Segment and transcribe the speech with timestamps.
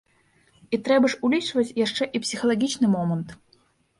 [0.77, 3.37] І трэба ж улічваць яшчэ і псіхалагічны момант.